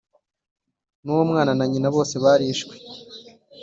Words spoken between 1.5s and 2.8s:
na nyina bose barishwe